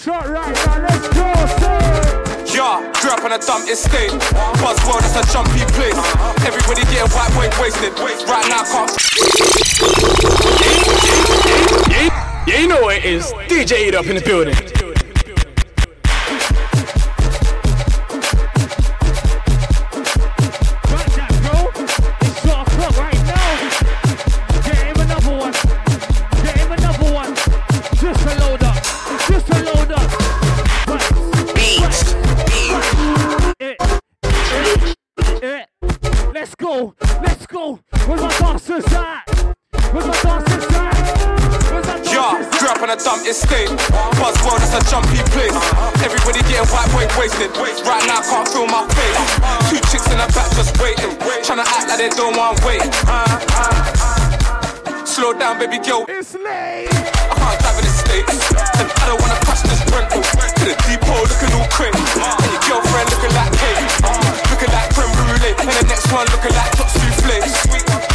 [0.00, 1.28] Shot right now, let's go,
[1.60, 2.56] sir.
[2.56, 4.08] Yeah, grew up on a dump estate.
[4.56, 5.92] Buzzworld is a jumpy place.
[6.40, 7.92] Everybody getting white boy wasted.
[8.26, 8.86] Right now, I.
[12.46, 13.30] You know it is.
[13.50, 14.79] DJ Edo Up in the building.
[42.90, 43.70] wanna dump his state.
[44.18, 45.54] Buzzworld is a jumpy place.
[46.02, 47.54] Everybody getting white boy wasted.
[47.86, 49.18] Right now I can't feel my face.
[49.70, 51.14] Two chicks in the back just waiting.
[51.46, 52.82] Tryna act like they don't want wait.
[55.06, 56.04] Slow down, baby girl.
[56.08, 56.90] It's late.
[56.90, 60.22] I can't drive in the state, and I don't wanna crash this rental.
[60.22, 63.86] To the depot, looking all cringe, and your girlfriend looking like cake,
[64.50, 67.38] looking like creme brulee, and the next one looking like top souffle.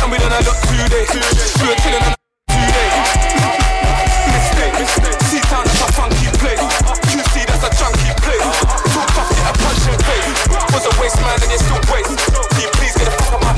[0.04, 1.20] And we done a lot today, we
[1.64, 2.16] were killing on
[2.50, 3.65] today
[6.46, 6.58] play.
[7.18, 8.46] You see, that's a chunky plate.
[8.94, 10.42] Too tough, get a punch and face.
[10.74, 12.14] Was a waste man and you still waste.
[12.54, 13.54] Can you please get a fuck out my...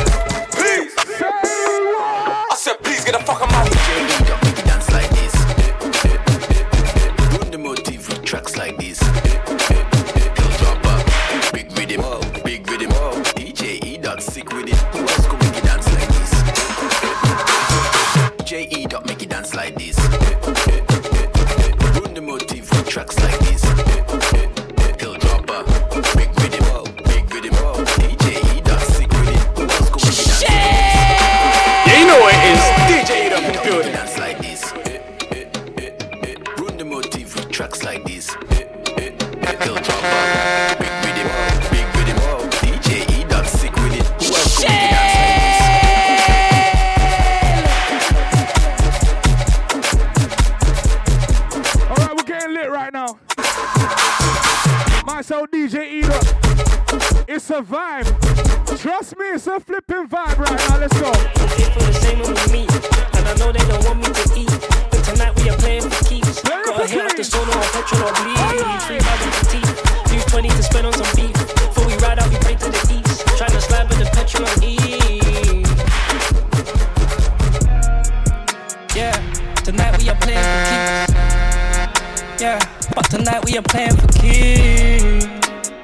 [0.55, 0.95] Please!
[2.51, 3.46] I said please get a fuck out
[83.57, 85.27] are playing for keys.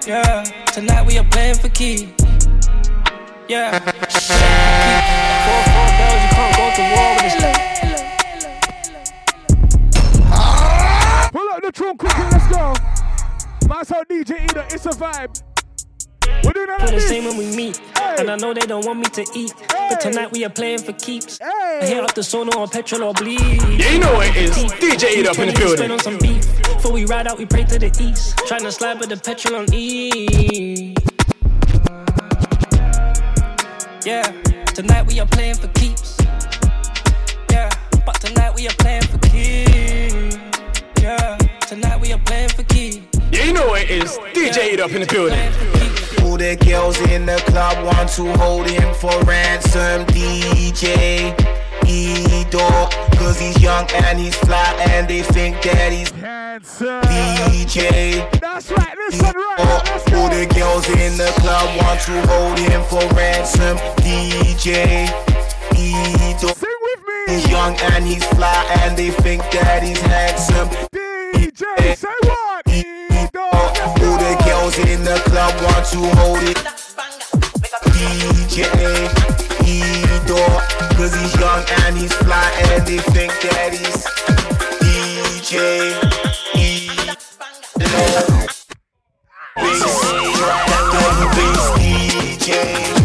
[0.05, 2.07] Yeah, tonight we are playing for keys.
[3.47, 3.79] Yeah,
[18.53, 19.53] know they don't want me to eat.
[19.71, 19.87] Hey.
[19.89, 21.39] But tonight we are playing for keeps.
[21.39, 21.79] Hey.
[21.81, 23.39] I hit up the sonar or petrol or bleed.
[23.39, 24.51] Yeah, you know it is.
[24.51, 25.77] DJ Edo Up in the Use 20 to building.
[25.77, 26.57] Spend on some beef.
[26.75, 28.37] Before we ride out, we pray to the east.
[28.47, 30.95] Trying to slide with the petrol on E.
[34.05, 34.23] Yeah,
[34.73, 36.17] tonight we are playing for keeps.
[37.49, 37.69] Yeah,
[38.05, 40.37] but tonight we are playing for keys.
[40.99, 43.01] Yeah, tonight we are playing for keys.
[43.31, 44.17] Yeah, you know it is.
[44.33, 45.92] DJ Edo Up in the building.
[46.33, 50.03] All the girls in the club want to hold him for ransom.
[50.07, 51.29] DJ
[51.85, 52.89] Edo,
[53.19, 57.03] cause he's young and he's fly and they think that he's Handsome.
[57.03, 58.27] DJ.
[58.41, 58.97] That's right.
[58.97, 59.57] Listen right.
[59.59, 63.77] now, All the girls in the club want to hold him for ransom.
[64.01, 65.05] DJ
[65.77, 66.47] Edo.
[66.47, 67.35] Sing with me.
[67.35, 70.67] He's young and he's fly and they think that he's handsome.
[70.89, 72.67] DJ, say what?
[72.69, 73.02] Edo.
[74.23, 76.55] The girls in the club want to hold it.
[77.91, 78.63] DJ
[79.67, 80.39] Edo,
[80.95, 84.05] cause he's young and he's fly and they think that he's
[84.79, 85.91] DJ
[86.55, 87.13] Edo.
[89.55, 89.81] Bass,
[91.35, 91.63] bass
[92.47, 93.02] DJ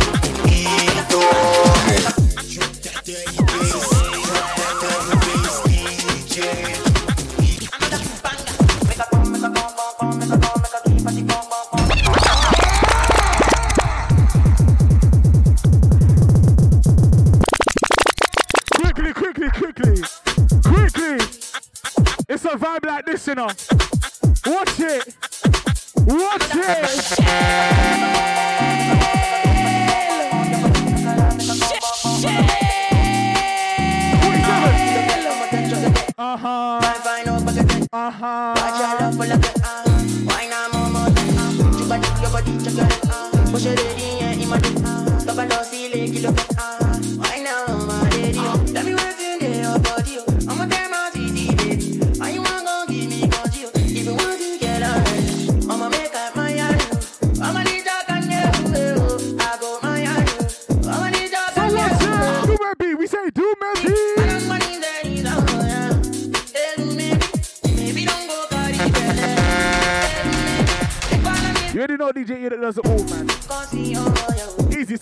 [23.28, 23.68] you know.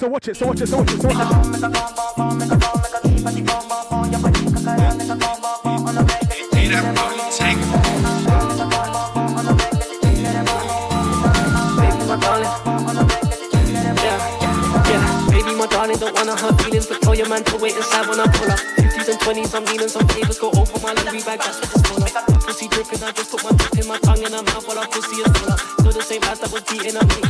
[0.06, 1.96] So watch it, so watch it, so watch it, so watch it.
[15.98, 18.58] Don't wanna hurt feelings, but tell your man to wait inside when I pull up.
[18.58, 20.38] 50s and 20s, I'm needing some favors.
[20.38, 22.40] Go over my Louis bag, that's what it's full up.
[22.42, 24.88] Pussy dripping, I just put my tip in my tongue and her mouth while her
[24.88, 25.58] pussy is full up.
[25.58, 27.25] Still the same ass that was beating knees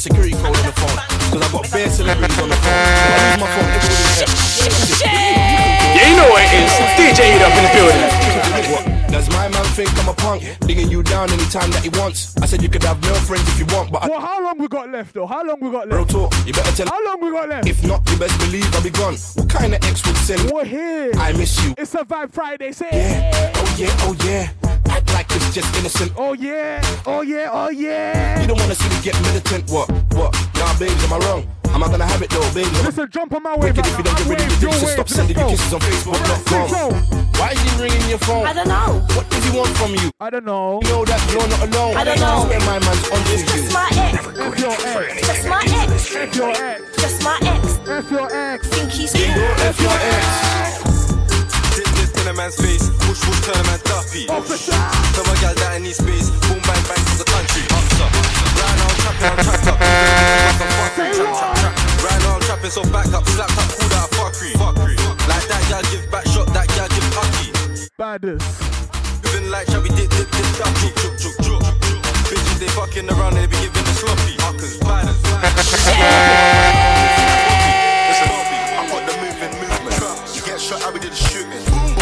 [0.00, 0.96] security code on the phone
[1.28, 2.72] because I've got bare celebrities on the phone.
[2.72, 5.10] If I use my phone, everybody's there.
[5.92, 6.72] Yeah, you know what it is.
[6.96, 8.00] DJ Edo Up in the building.
[8.72, 9.12] What?
[9.12, 10.42] Does my man think I'm a punk?
[10.60, 12.34] Digging you down anytime that he wants.
[12.38, 14.68] I said you could have girlfriends if you want, but I Well, how long we
[14.68, 15.26] got left, though?
[15.26, 16.10] How long we got real left?
[16.12, 16.32] talk.
[16.46, 16.86] You better tell.
[16.88, 17.68] How long we got left?
[17.68, 19.16] If not, you best believe I'll be gone.
[19.34, 20.50] What kind of ex would send?
[20.50, 21.12] We're here.
[21.16, 21.74] I miss you.
[21.76, 22.72] It's a vibe Friday.
[22.72, 23.52] Say Yeah.
[23.56, 23.96] Oh yeah.
[24.06, 24.69] Oh yeah.
[25.14, 26.12] Act like it's just innocent.
[26.16, 26.80] Oh yeah.
[27.06, 27.48] Oh yeah.
[27.52, 28.40] Oh yeah.
[28.40, 29.70] You don't wanna see me get militant.
[29.70, 29.90] What?
[30.14, 30.32] What?
[30.56, 31.46] Nah, babes, am I wrong?
[31.72, 32.68] Am I gonna have it though, babes?
[32.68, 33.70] Am I Listen, jump on my way.
[33.70, 35.50] wicked if you don't get rid of wave, your your dicks stop sending your go.
[35.50, 36.18] kisses on Facebook?
[36.50, 38.46] Not Why is he ringing your phone?
[38.46, 39.06] I don't know.
[39.14, 40.10] What does he want from you?
[40.20, 40.80] I don't know.
[40.82, 41.96] You know that you're not alone.
[41.96, 42.44] I don't know.
[42.44, 43.46] That's where my man's on to you.
[43.46, 44.26] Just my ex.
[44.38, 44.76] F your
[45.06, 45.26] ex.
[45.26, 46.16] Just my ex.
[46.16, 46.96] F your ex.
[47.00, 47.78] Just my ex.
[47.88, 48.68] F your ex.
[48.68, 49.66] Think he's Go cool.
[49.66, 50.89] F your ex.
[52.34, 52.90] Man's face.
[53.06, 54.28] Push, push, turn a man duppy.
[54.28, 54.76] Officer.
[55.16, 56.30] Tell my gal that I need space.
[56.46, 57.64] Boom, bang, bang, to the country.
[57.74, 58.12] Ups up.
[58.60, 59.80] Right now I'm trapping, I'm trapped up.
[59.80, 61.10] Like a fuckery.
[61.16, 61.74] Trap, trap, trap.
[62.04, 64.52] Right now I'm trapping, so back up, slapped up, call that a fuckery.
[64.54, 64.96] Fuckery.
[65.26, 67.50] Like that gal give back shot, that gal give pucky.
[67.98, 68.46] Baddest.
[69.24, 71.62] Living like chubby dip, dip, dip, duck, chook, chook, chook, chook.
[72.30, 74.38] Bitches they fucking around and they be giving the sloppy.
[74.44, 75.18] Huckers, badders.
[78.06, 79.98] Listen, I got the moving movement.
[80.36, 81.99] You get shot, I be did the shooting.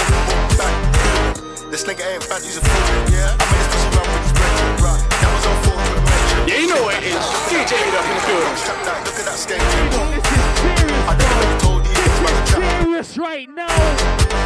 [1.78, 3.14] This nigga ain't bad, he's a fool.
[3.14, 4.82] Yeah, I made this pussy run with his brethren.
[4.82, 6.38] Right, that was on four with mention.
[6.50, 7.22] Yeah, you know what it is.
[7.46, 8.56] DJ Edo up in the building.
[8.58, 9.62] Strap that, look at that skate.
[9.62, 11.62] This is serious, I never bro.
[11.62, 12.66] told these niggas about the This trap.
[12.66, 13.70] is serious right now.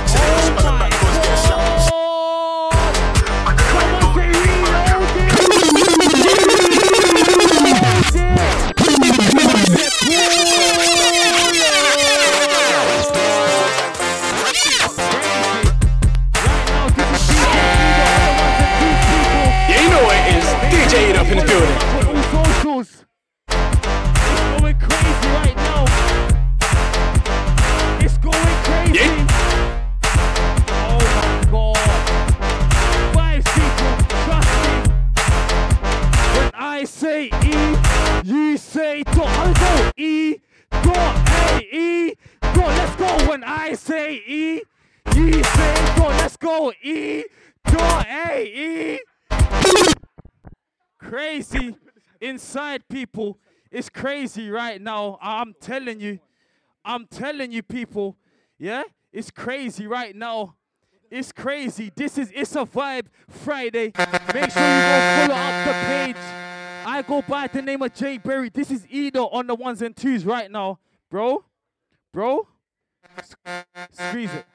[0.05, 0.53] Say they was
[53.02, 53.38] people.
[53.71, 55.18] It's crazy right now.
[55.21, 56.21] I'm telling you.
[56.85, 58.16] I'm telling you, people.
[58.59, 60.54] Yeah, it's crazy right now.
[61.11, 61.90] It's crazy.
[61.94, 63.92] This is It's a Vibe Friday.
[64.32, 66.16] Make sure you go follow up the page.
[66.85, 68.50] I go by the name of Jay Berry.
[68.50, 70.78] This is Edo on the ones and twos right now,
[71.11, 71.44] bro.
[72.12, 72.47] Bro,
[73.90, 74.47] squeeze it.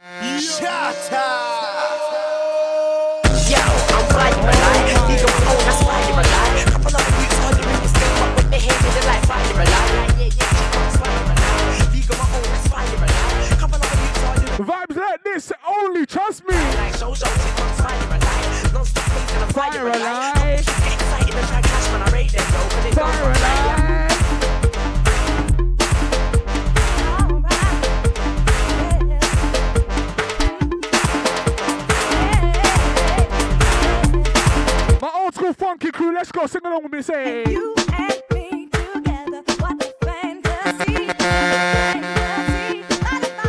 [3.50, 5.10] Yo, I'm flying a lie.
[5.10, 6.57] You don't own, that's why you're a
[14.58, 16.56] Vibes like this only, trust me.
[16.56, 18.72] like so so that's why you're a lie.
[18.74, 20.00] Non stop pacing, I'm fire Fire a a lie.
[20.00, 20.34] lie.
[20.34, 23.67] Get excited and try cash when I rate them though, but they don't Fire alive.
[35.01, 37.01] My old school funky crew, let's go sing along with me.
[37.03, 37.44] Say,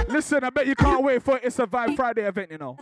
[0.08, 2.76] listen, I bet you can't wait for It's a Vibe Friday event, you know.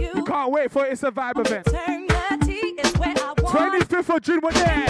[0.00, 0.24] You.
[0.24, 1.66] Can't wait for It's a Vibe event.
[1.68, 4.86] Eternity is where I want 25th of June, we're there.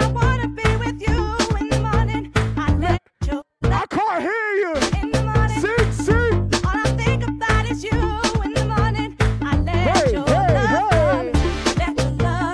[0.00, 4.74] I wanna be with you in the morning, I let you I can't hear you.
[5.02, 5.18] in the.
[5.60, 6.50] Sing, sing.
[6.64, 7.90] All I think about is you
[8.44, 9.16] in the morning.
[9.42, 11.32] I let Hey, your hey, love hey.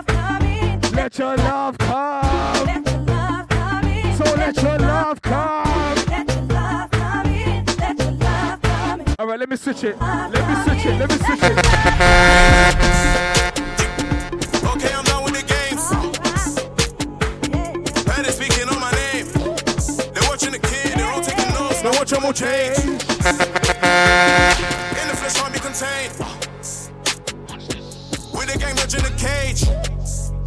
[0.06, 0.80] come in.
[0.94, 1.83] Let your love come
[9.44, 10.00] let me switch it.
[10.00, 10.98] Let me switch it.
[10.98, 11.52] Let me switch it.
[14.64, 15.84] Okay, I'm done with the games.
[18.32, 19.26] Speaking on my name.
[20.14, 21.82] They're watching the kid, they're all taking notes.
[21.84, 22.08] No watch
[22.38, 22.78] change.
[22.78, 22.96] In
[25.08, 26.16] the flesh can't be contained.
[28.32, 29.68] With the that's in the cage.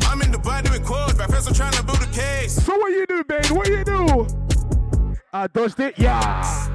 [0.10, 2.66] I'm in Dubai doing quads, my friends are trying to build a case.
[2.66, 3.46] So what you do, babe?
[3.52, 4.26] What you do?
[5.32, 6.00] I dodged it.
[6.00, 6.67] Yeah.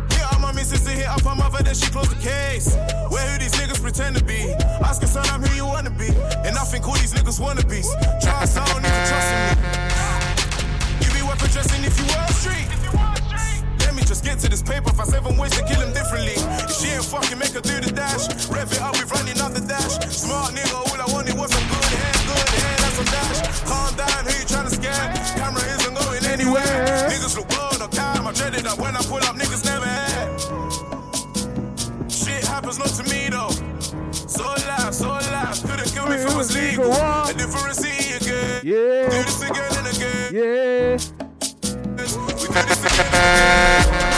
[1.12, 2.76] Hit up my missus to hit up her mother, then she closed the case.
[3.10, 4.52] Where who these niggas pretend to be?
[4.84, 6.08] Ask your son, I'm who you wanna be.
[6.46, 7.88] And I think all these niggas wannabes.
[8.22, 9.68] Trust, I don't even trust in me.
[11.04, 12.68] You be weapon dressing if you were a street.
[13.80, 14.90] Let me just get to this paper.
[14.90, 16.36] Find seven ways to kill him differently.
[16.64, 18.28] If she ain't fucking, make her do the dash.
[18.48, 20.00] Rev it up, we running up the dash.
[20.08, 20.81] Smart nigga,
[36.76, 37.24] me if it was legal.
[37.24, 38.60] A different city again.
[38.64, 39.08] Yeah.
[39.08, 40.34] Do this again and again.
[40.34, 40.96] Yeah.
[41.96, 44.11] We do this again.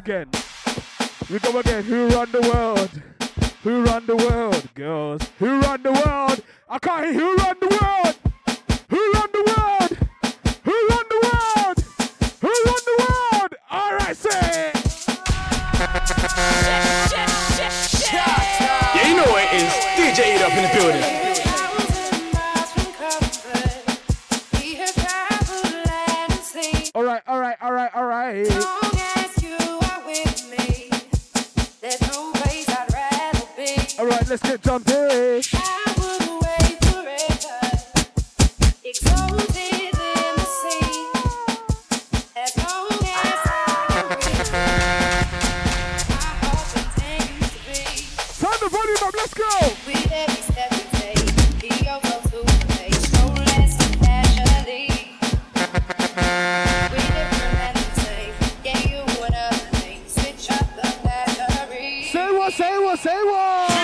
[0.00, 0.29] again.
[62.50, 63.79] 谁我谁我！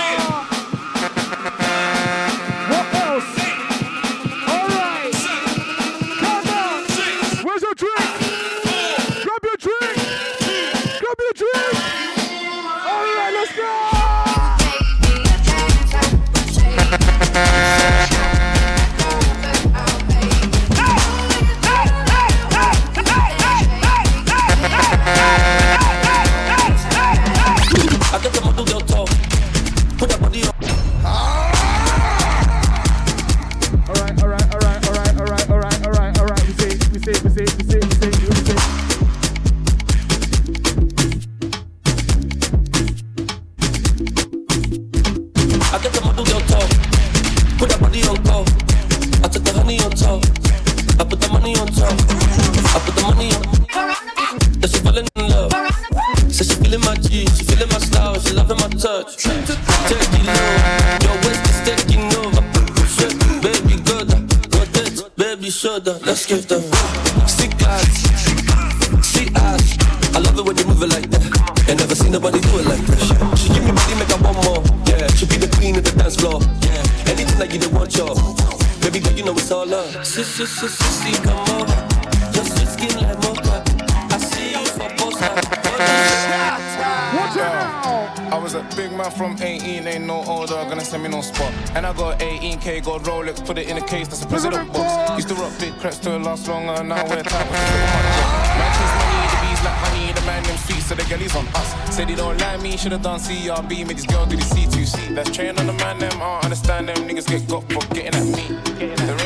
[92.66, 95.16] Got Rolex, put it in a case, that's a president box.
[95.16, 97.48] Used to rock big it last longer, now we're time.
[97.52, 101.46] Man, chase money, the bees like honey, the man them sweet, so the girlies on
[101.54, 101.94] us.
[101.94, 105.14] Said he don't like me, should've done CRB, made this girl do the C2C.
[105.14, 108.14] That's train on the man, them, I don't understand them, niggas get got for getting
[108.14, 108.58] at me.
[108.78, 109.25] Getting at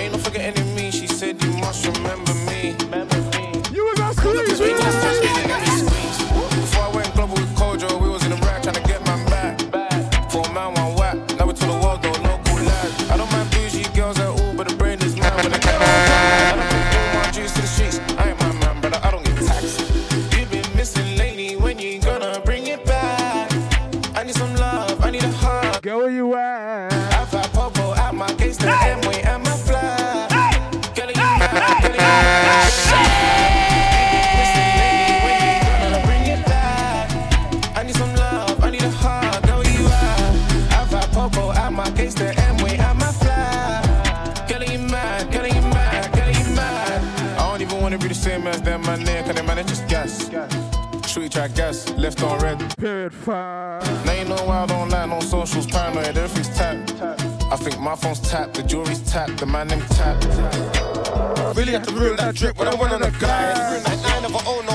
[51.48, 52.76] got left on red.
[52.76, 54.06] Period five.
[54.06, 56.92] Now you know I don't land on socials, paranoid, everything's tapped.
[57.52, 60.26] I think my phone's tapped, the jewelry's tapped, the man name tapped.
[61.56, 63.52] Really have to ruin that drip when I went on a guy.
[63.52, 64.69] I, I never own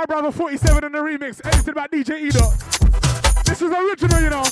[0.00, 2.48] My brother 47 in the remix, edited by DJ Edo.
[3.44, 4.44] This is original, you know.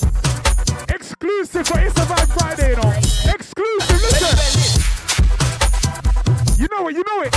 [0.89, 2.91] Exclusive for It's a Vibe Friday, you know.
[3.33, 4.37] Exclusive, listen.
[6.61, 7.35] You know it, you know it.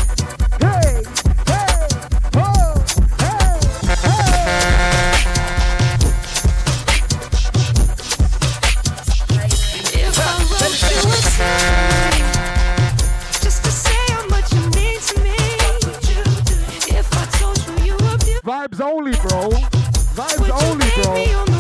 [0.60, 1.02] Hey,
[1.46, 1.88] hey,
[2.36, 2.84] oh,
[3.18, 3.60] hey,
[3.96, 5.11] hey.
[18.62, 19.50] Vibes only, bro.
[20.14, 21.51] Vibes only, bro.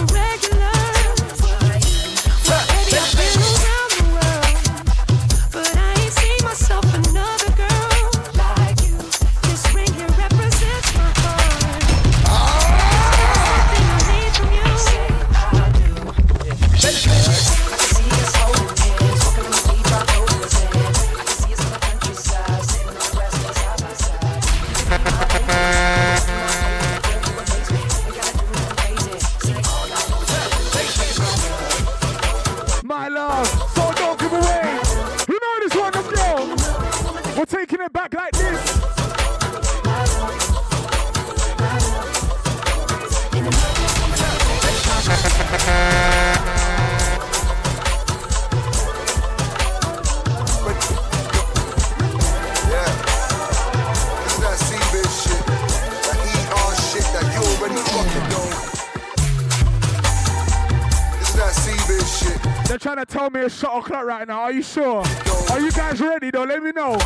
[63.32, 64.42] Me it's shot o'clock right now.
[64.42, 65.02] Are you sure?
[65.50, 66.44] Are you guys ready though?
[66.44, 66.98] Let me know.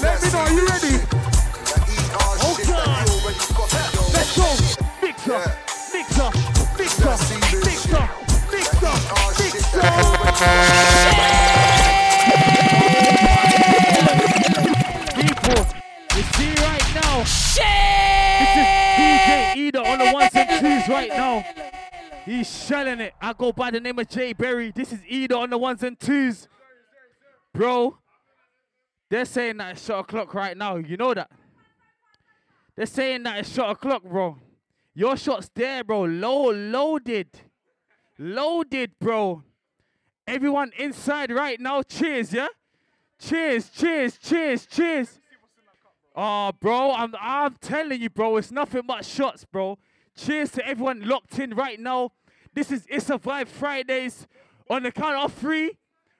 [0.00, 0.38] Let me know.
[0.38, 1.23] Are you ready?
[22.24, 23.14] He's shelling it.
[23.20, 24.72] I go by the name of Jay Berry.
[24.74, 26.48] This is Edo on the ones and twos.
[27.52, 27.98] Bro,
[29.10, 30.76] they're saying that it's shot o'clock right now.
[30.76, 31.30] You know that?
[32.76, 34.38] They're saying that it's shot o'clock, bro.
[34.94, 36.04] Your shot's there, bro.
[36.04, 37.28] Low, loaded.
[38.18, 39.42] Loaded, bro.
[40.26, 42.48] Everyone inside right now, cheers, yeah?
[43.18, 45.20] Cheers, cheers, cheers, cheers.
[46.16, 49.78] Oh, bro, I'm I'm telling you, bro, it's nothing but shots, bro.
[50.16, 52.12] Cheers to everyone locked in right now.
[52.52, 54.26] This is It's a Vibe Fridays.
[54.70, 55.72] On the count of three,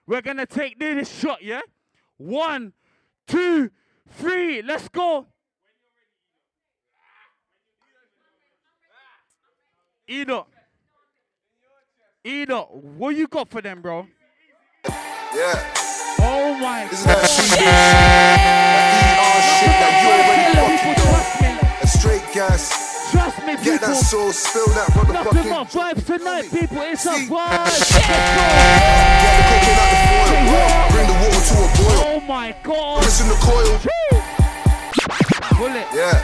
[0.06, 1.62] we're gonna take this shot, yeah?
[2.18, 2.72] One,
[3.26, 3.70] two,
[4.10, 5.26] three, let's go.
[10.10, 10.48] Enoch.
[12.26, 14.06] Enoch, what you got for them, bro?
[14.86, 15.74] Yeah.
[16.20, 17.22] Oh my This is that.
[17.58, 18.84] That
[19.18, 21.78] ER shit that you already fucking know.
[21.80, 22.83] That straight gas.
[23.46, 23.94] Me, Get that people.
[24.02, 25.50] sauce, spill that Nothing motherfucking.
[25.50, 26.80] but vibes tonight, people.
[26.82, 27.70] It's a vibe.
[29.22, 30.90] Get the cocaine out the foil.
[30.92, 32.00] Bring the water to a boil.
[32.04, 33.02] Oh my god.
[33.04, 33.78] Listen the coil.
[35.58, 35.86] Bullet.
[35.94, 36.18] Yeah.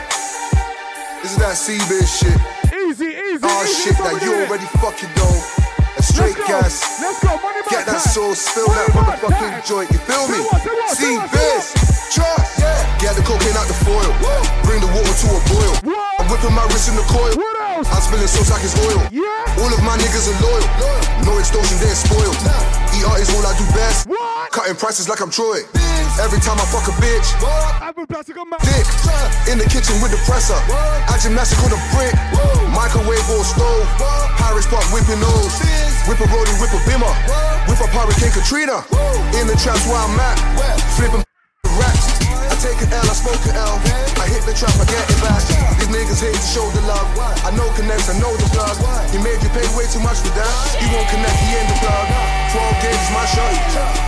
[1.21, 2.39] This is that C-bitch shit.
[2.89, 3.83] Easy, easy, Oh easy.
[3.83, 5.60] shit that you already fucking know.
[5.95, 7.01] That straight Let's gas.
[7.01, 7.35] Let's go.
[7.41, 9.63] Money Get that sauce, spill Money that motherfucking time.
[9.67, 9.87] joint.
[9.91, 10.39] You feel me?
[10.39, 11.63] Say what, say what, say See, this,
[12.15, 12.59] trust.
[12.99, 14.11] Get the cocaine out the foil.
[14.63, 15.73] Bring the water to a boil.
[15.91, 16.19] What?
[16.21, 17.33] I'm whipping my wrist in the coil.
[17.35, 17.89] What else?
[17.89, 19.01] I'm spilling sauce like it's oil.
[19.09, 19.61] Yeah.
[19.61, 20.67] All of my niggas are loyal.
[21.25, 22.37] No extortion, they're spoiled.
[22.37, 24.07] ER is all I do best.
[24.07, 24.51] What?
[24.51, 25.65] Cutting prices like I'm Troy.
[26.21, 27.27] Every time I fuck a bitch.
[27.81, 28.57] I've plastic on my.
[28.61, 28.87] Dick
[29.49, 30.57] in the kitchen with the presser.
[30.69, 32.13] I gymnastic on a brick.
[32.69, 33.87] Microwave or stove.
[34.37, 35.55] Paris Park whipping nose.
[36.05, 37.13] Whip a rolling, whip a bimmer.
[37.65, 38.83] Whip up Hurricane Katrina.
[39.39, 40.37] In the traps where I'm at.
[40.97, 41.21] Flipping.
[41.21, 41.30] I
[42.61, 43.81] take an L, I smoke an L.
[44.21, 45.41] I hit the trap, I get it back.
[45.81, 47.09] These niggas hate to show the love.
[47.41, 48.77] I know connects, I know the plug.
[49.09, 50.53] He made you pay way too much for that.
[50.77, 52.05] He won't connect, he in the plug.
[52.53, 53.53] 12 gauge is my shot.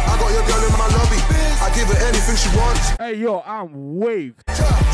[0.06, 1.18] I got your girl in my lobby.
[1.64, 2.94] I give her anything she wants.
[3.02, 4.44] Hey yo, I'm waved.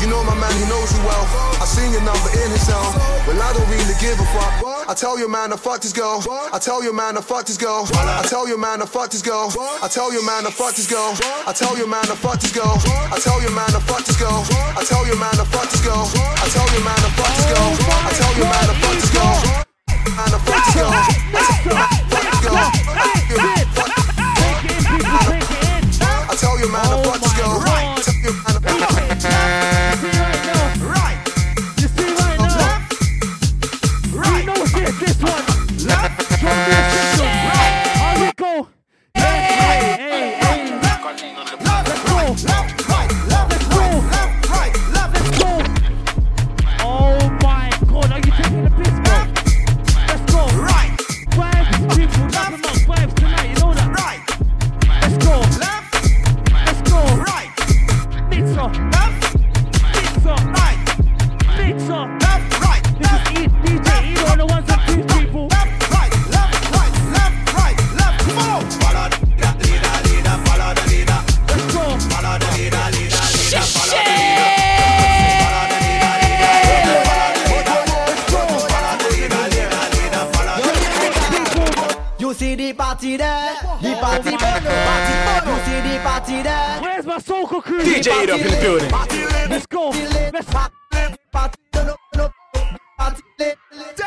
[0.00, 1.26] You know my man, he knows you well.
[1.60, 2.80] I seen your number in his cell.
[3.28, 4.88] Well, I don't really give a fuck.
[4.88, 6.24] I tell your man I fucked his girl.
[6.52, 7.86] I tell your man I fucked his girl.
[7.92, 9.52] I tell your man I fucked his girl.
[9.82, 11.12] I tell your man I fucked his girl.
[11.46, 12.78] I tell your man I fucked his girl.
[13.12, 14.46] I tell your you man, to fuck this girl.
[14.78, 16.06] I tell you man, to fuck this girl.
[16.06, 17.74] I tell you man, to fuck this girl.
[18.06, 19.42] I tell you man, to fuck this girl.
[20.14, 20.92] Man, to fuck this girl.
[22.10, 22.54] Fuck this girl.
[25.90, 27.58] I tell oh you man, the fuck this girl.
[27.60, 29.18] I tell you man, the fuck this girl.
[35.00, 35.42] This one,
[35.86, 37.74] left from this, right.
[37.98, 38.52] Here we go.
[39.14, 40.60] Hey, hey, hey.
[83.10, 85.48] Party there, the party burn, the party burn.
[85.48, 86.80] You see the party there.
[86.80, 87.80] Where's my soca crew?
[87.80, 88.90] DJ Edo up in the building.
[89.50, 89.90] Let's go.
[89.90, 90.50] Let's
[91.32, 92.30] Party, no, no,
[92.98, 94.00] party, lit, lit.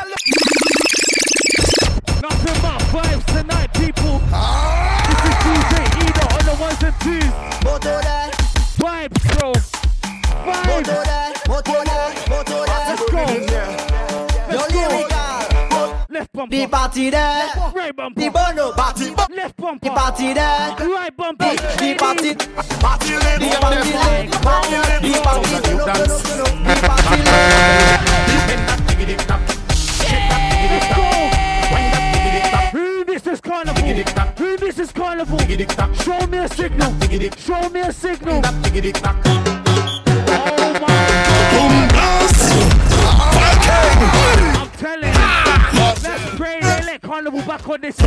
[2.22, 4.20] Nothing but vibes tonight, people.
[4.32, 5.00] Ah.
[5.08, 7.32] This is DJ Edo on the ones and twos.
[7.64, 8.30] Moto there,
[8.78, 9.24] Vibes,
[16.34, 17.48] bump, The party there.
[17.74, 18.20] Right bumper.
[18.20, 19.14] The bono party.
[19.34, 20.76] Left bump, The party there.
[20.78, 21.38] Right bump.
[21.38, 22.34] The party.
[22.34, 24.28] Party party, The party there.
[24.42, 25.00] Party there.
[25.00, 25.80] The party there.
[26.64, 28.14] The party there.
[32.72, 33.82] Who this carnival?
[34.36, 35.38] Who this is carnival?
[35.38, 36.92] Show me a signal.
[37.38, 38.42] Show me a signal.
[47.34, 48.04] vous pas trop déçu.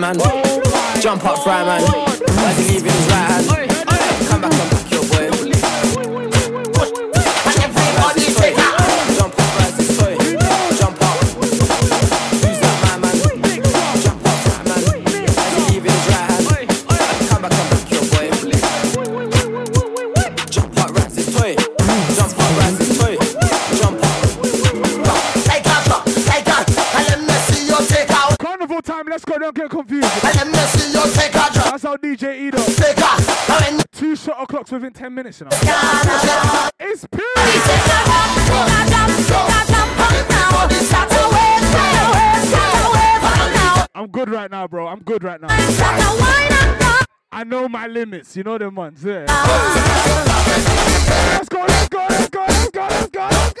[0.00, 0.18] man.
[1.00, 1.82] Jump up, fry man.
[1.82, 3.29] As he leaving his right
[34.70, 35.52] box within 10 minutes, you know.
[36.80, 37.22] It's peace!
[43.94, 44.86] I'm good right now, bro.
[44.86, 45.48] I'm good right now.
[47.32, 48.36] I know my limits.
[48.36, 49.04] You know them ones.
[49.04, 49.24] Yeah.
[51.32, 53.28] Let's go, let's go, let's go, let's go, let's go.
[53.30, 53.60] Let's go.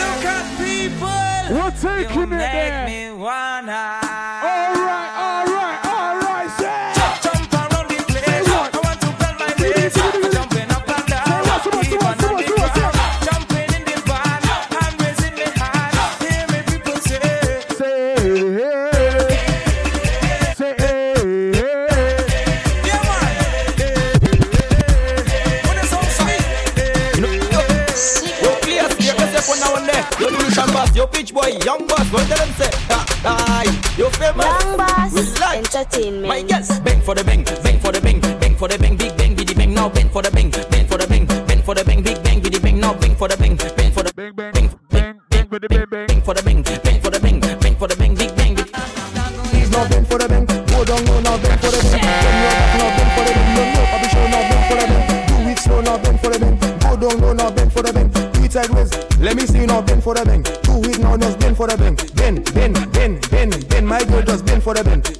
[0.89, 1.07] people.
[1.51, 2.87] We're taking you it make there.
[2.87, 5.00] Me wanna All right.
[31.65, 32.69] young boss, go tell them say?
[33.23, 33.63] Ah,
[33.97, 34.45] you famous.
[34.45, 35.13] Young boss.
[35.13, 35.57] We like.
[35.59, 36.27] Entertainment.
[36.27, 36.79] My yes.
[36.79, 39.53] Bang for the bang, bang for the bang, bang for the bang, big bang, biddy
[39.53, 39.73] bang.
[39.73, 42.41] Now bang for the bang, bang for the bang, bang for the bang, big bang,
[42.41, 42.79] biddy bang.
[42.79, 46.07] Now bang for the bang, bang for the bang, bang, bang, bang, bang, bang, bang,
[46.07, 48.55] bang for the bang, bang for the bang, bang for the bang, big bang.
[49.71, 51.21] Now bang for the bang, go down low.
[51.21, 52.01] Now bang for the bang,
[52.77, 53.81] now bang for the bang, no no.
[53.87, 55.03] I be sure now bang for the bang.
[55.27, 56.55] Do it slow now, bang for the bang.
[56.79, 58.09] Go down low now, bang for the bang.
[58.09, 58.91] Do it sideways.
[59.19, 60.43] Let me see now, bang for the bang.
[64.11, 65.10] whole just been for the bin.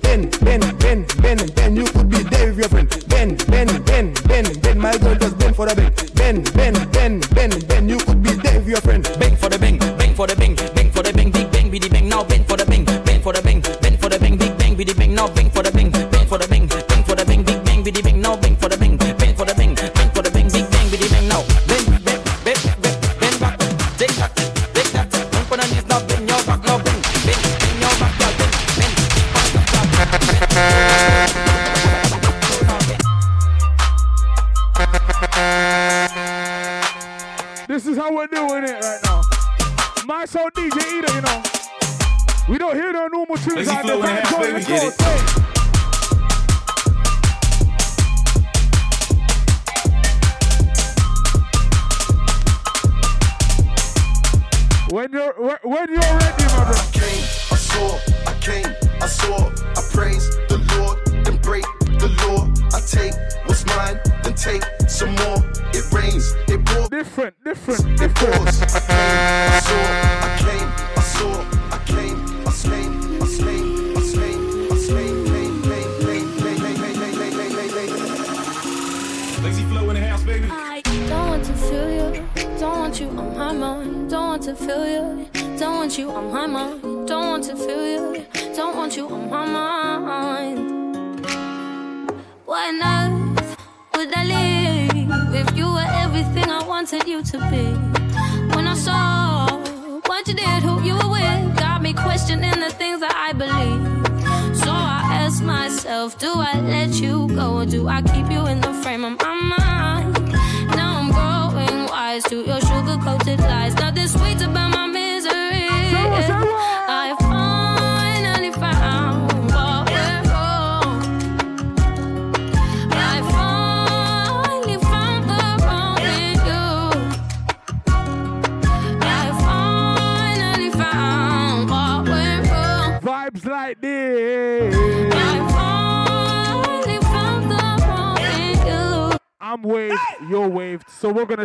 [55.02, 56.21] When you're when you're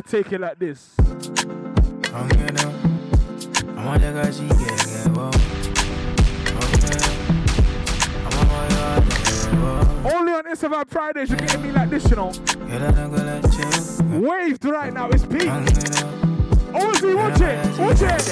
[0.07, 0.95] take it like this.
[10.05, 12.33] Only on Instagram Fridays you're getting me like this, you know.
[14.21, 15.51] Waved right now, it's peak.
[16.73, 18.23] Ozzy, watch it, watch it.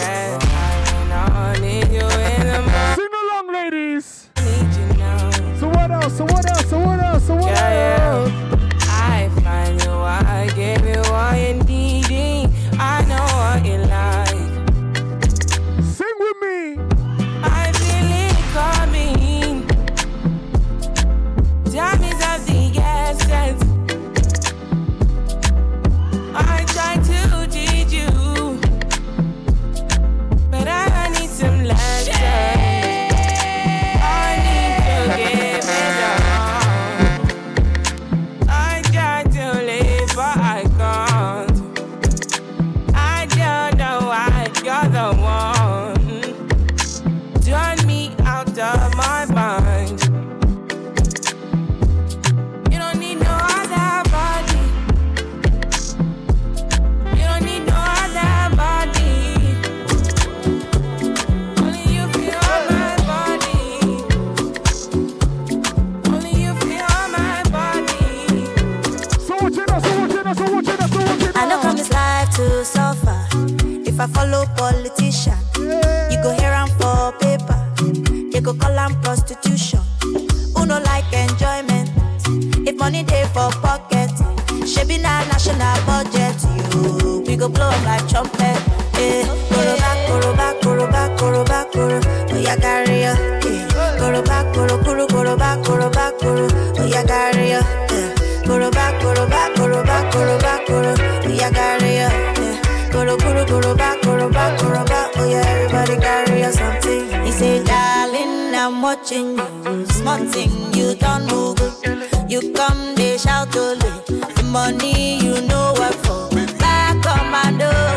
[114.55, 116.29] money, you know what for.
[116.59, 117.91] Back on my door,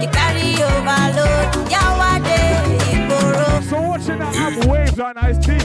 [0.00, 1.70] you carry overload.
[1.70, 5.14] Yeah, what day, So watching that have waves on.
[5.14, 5.63] now, it's.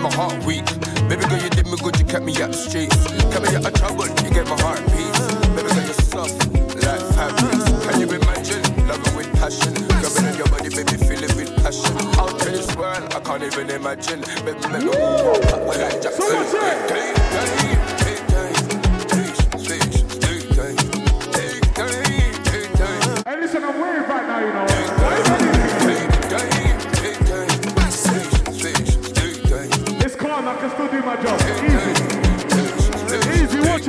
[0.00, 0.64] made my heart weak.
[1.08, 2.96] Baby girl, you did me good, you kept me out the streets.
[3.32, 5.20] Kept me out of trouble, you gave my heart peace.
[5.54, 6.46] Baby girl, you're soft,
[6.84, 7.86] like fabrics.
[7.86, 8.62] Can you imagine?
[8.88, 9.74] Loving with passion.
[10.00, 11.96] Grabbing on your body, baby, feeling with passion.
[12.18, 14.20] Out in this world, I can't even imagine.
[14.44, 16.22] Baby, make me move, like Jackson.
[16.22, 17.79] Someone say.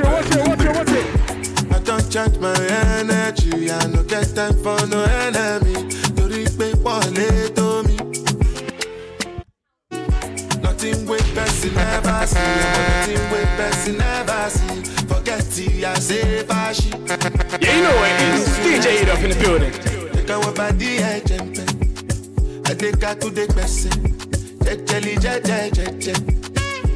[0.00, 1.72] it, watch it, watch it, watch it.
[1.72, 2.54] I don't change my
[2.98, 5.72] energy, I no get time for no enemy.
[6.16, 7.96] You repay wọlé to me.
[10.62, 14.82] Nothing wey person ever see, nothing wey person ever see.
[15.06, 16.90] Forget it, I say fashi.
[17.62, 18.48] Yeah, you know what it is.
[18.64, 19.72] DJ it up in the building.
[20.12, 21.58] They can work by the edge and
[22.68, 23.92] I think I could take person.
[24.62, 26.41] Jẹjẹli jẹjẹ jẹjẹ.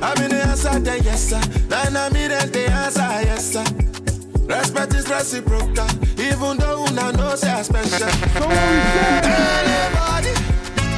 [0.03, 1.41] I'm in the answer, then yes sir.
[1.69, 3.65] Then I'm in the answer, yes sir.
[4.47, 5.89] Respect is reciprocal,
[6.21, 8.09] even though una know say I special.
[9.27, 10.33] Anybody,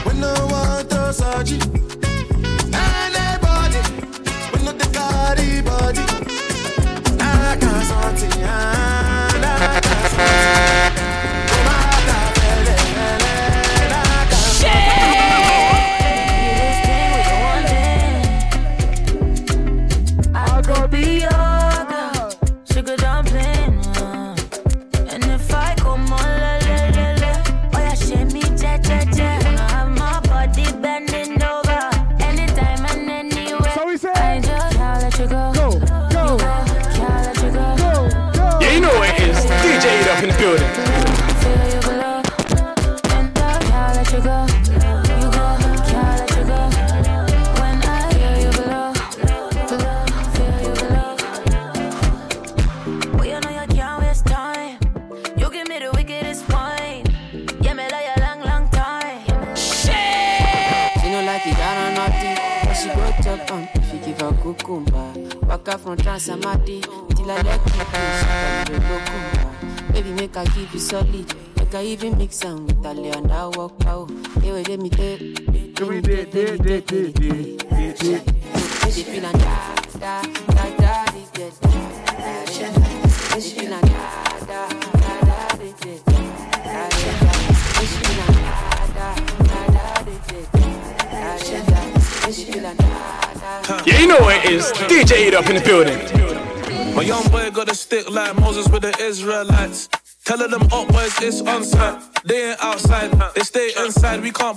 [0.05, 1.59] we no want to surgery.
[2.74, 3.80] Anybody,
[4.53, 6.05] we no the carry body.
[7.20, 8.46] I got something, I
[9.40, 10.88] got something.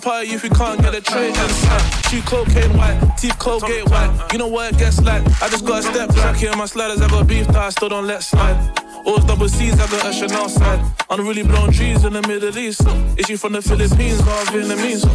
[0.01, 1.69] Party if we can't get a tray inside.
[1.69, 4.27] Uh, she cocaine white, teeth Colgate white.
[4.31, 5.23] You know what it gets like.
[5.41, 7.01] I just got a step back here on my sliders.
[7.01, 8.57] I got beef that I still don't let slide.
[9.05, 10.83] Always double C's, I got a Chanel side.
[11.09, 12.81] Unruly blown trees in the Middle East.
[13.17, 15.05] Is she from the Philippines or Vietnamese?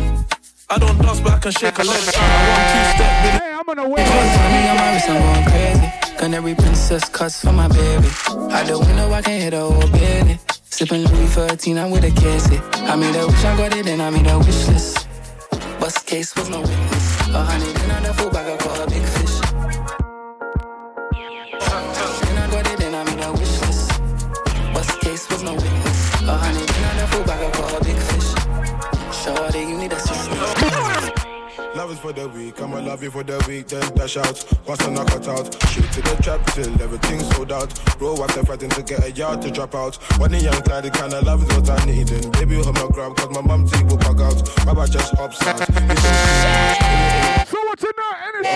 [0.71, 2.03] I don't dance, but I can shake a leg.
[2.17, 4.03] I want two step, Hey, I'm on the way.
[4.03, 6.17] Money on my wrist, I'm going crazy.
[6.17, 8.09] Canary princess cuts for my baby.
[8.55, 10.39] Out the window, I can hit a whole belly.
[10.77, 12.61] Sipping Louis 13, I'm with a casey.
[12.85, 15.09] I made a wish, I got it, and I made a wish list.
[15.81, 17.21] Bust case was no witness.
[17.31, 19.36] A hundred in on full bag, I caught a big fish.
[31.87, 34.45] Love is for the week, I'ma love you for the week, then dash out.
[34.67, 37.71] Once I knock it out, shoot to the trap till everything's sold out.
[37.97, 39.95] Bro, after fighting to get a yard to drop out.
[40.19, 42.11] When the young guy, the kind of love is what I need.
[42.11, 44.67] And baby, hold my grab, cause my mom teeth will bug out.
[44.67, 45.63] My back just upstairs.
[47.47, 48.51] So what's in that energy?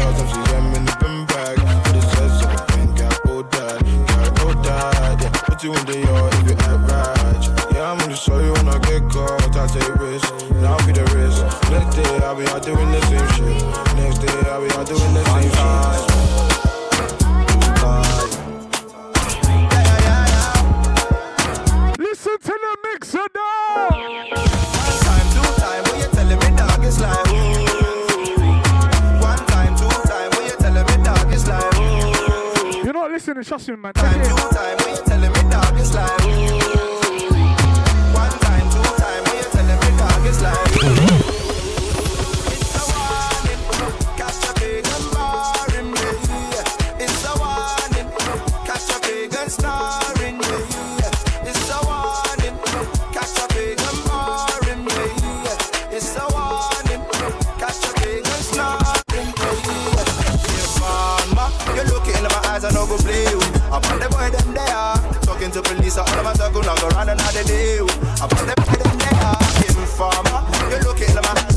[0.00, 0.96] Girls, I'm see them in the
[1.28, 1.60] bag.
[1.84, 2.48] But it says so,
[2.80, 3.76] ain't got all that,
[4.08, 4.56] got all.
[5.20, 7.13] Yeah, put you in the yard if you act right.
[7.94, 9.56] Yeah, I'm gonna show you when I get caught.
[9.56, 11.44] I take risks, now I'll be the risk.
[11.70, 13.62] Next day, I'll be out doing the same shit.
[13.94, 15.64] Next day, I'll be out doing the same shit.
[22.00, 23.88] Listen to the mixer now.
[25.04, 27.62] Time, two time, when you telling me dog it's like ooh.
[29.22, 32.82] One time, two time, when you telling me dog it's like ooh.
[32.84, 33.92] You're not listening, trust me, man.
[33.92, 36.93] Time, two time, when you telling me dog it's like ooh.
[40.24, 41.04] Mm-hmm.
[41.04, 41.20] me.
[42.48, 43.60] It's a warning,
[44.16, 46.06] catch a big and starring me.
[51.44, 52.56] It's a warning,
[53.12, 54.96] catch a big and barring me.
[55.92, 57.04] It's a warning,
[57.60, 59.60] catch a big and starring me.
[60.56, 63.40] If mama, you look in my eyes, I know go play you.
[63.68, 66.88] I'm on the boy them there, talking to police, all of my circle, now go
[66.96, 67.76] run another day.
[67.78, 69.53] I'm on the boy them there,
[69.84, 70.40] informer.
[70.70, 71.53] You look at my eyes,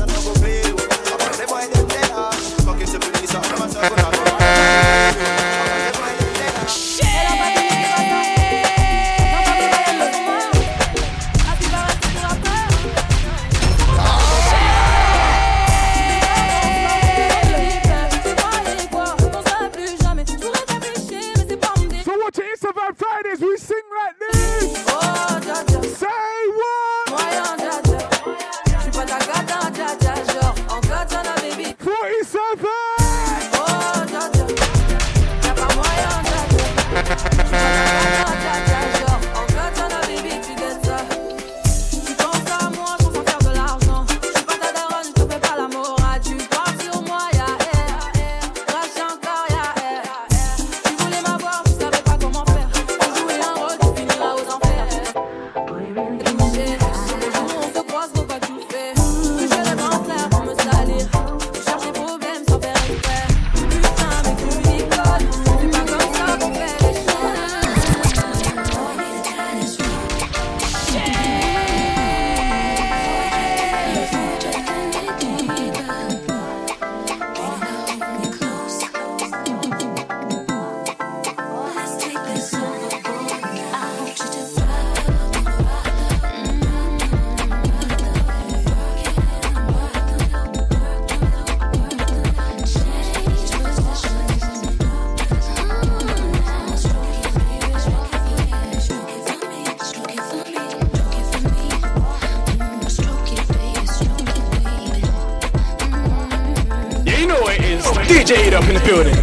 [107.39, 107.85] know it is.
[107.85, 109.13] DJ it up in the building.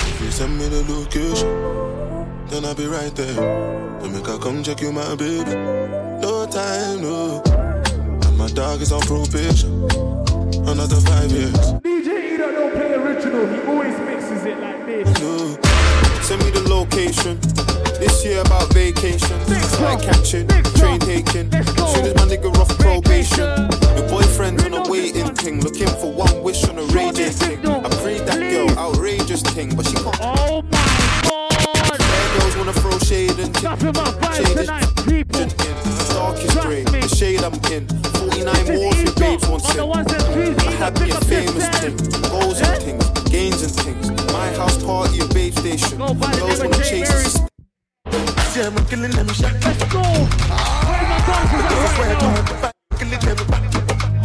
[0.00, 1.48] If you send me the location,
[2.48, 3.34] then I'll be right there.
[4.00, 5.54] To make I come check you, my baby.
[6.20, 7.42] No time, no.
[8.26, 9.84] And my dog is on probation.
[10.68, 11.72] Another five years.
[11.82, 15.20] DJ Edo don't play original, he always mixes it like this.
[15.20, 15.58] No.
[16.22, 17.61] Send me the location.
[18.02, 19.38] This year about vacation.
[19.78, 21.48] Flight catching, train taking.
[21.86, 23.46] Soon as my nigga off probation.
[23.96, 25.60] Your boyfriend's on a waiting thing.
[25.60, 27.64] Looking for one wish on a radio thing.
[27.64, 30.18] I prayed that girl, outrageous thing, but she can't.
[30.20, 30.82] Oh my
[31.22, 31.98] god!
[32.00, 35.46] Bad girls wanna throw shade and but vibes Shade is tonight, people.
[36.18, 36.82] darkest grey.
[36.82, 37.86] The shade I'm in.
[38.18, 38.44] 49
[38.74, 39.78] more if your babes want sin.
[39.78, 41.96] I had me a famous thing.
[42.30, 44.32] Goals and things, gains and things.
[44.32, 45.98] My house party, a babe station.
[45.98, 46.18] Girls
[46.58, 47.38] wanna chase
[48.54, 49.52] Yeah, I'm killing them shot.
[49.64, 50.02] Let's go!
[50.02, 52.34] Where my dancers at right now?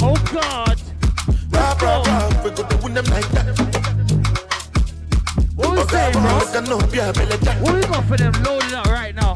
[0.01, 0.77] Oh god!
[1.49, 2.63] Rah, rah, rah, we go
[2.93, 3.45] them like that.
[5.55, 6.21] What we saying, bro?
[7.61, 9.33] What we got for them loading up right now?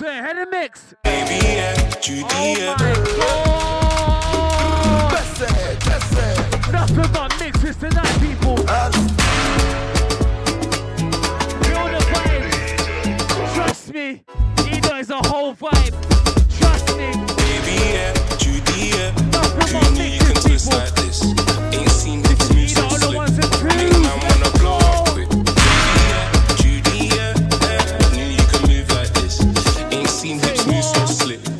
[0.00, 0.94] Head and mix.
[1.02, 2.22] Baby, yeah, Judy,
[2.58, 2.76] yeah.
[2.76, 3.59] Nothing
[15.12, 15.94] a whole vibe.
[16.58, 17.10] Trust me.
[17.36, 19.10] Baby, yeah, Judy, yeah.
[19.10, 21.24] Who knew you can twist like this?
[21.72, 23.18] Ain't seen this move so slick.
[23.64, 25.28] Make man wanna blow up quick.
[25.28, 27.34] Baby, yeah, Judy, yeah.
[27.62, 28.14] yeah.
[28.14, 29.40] Knew you can move like this.
[29.90, 31.59] Ain't seen hips move so.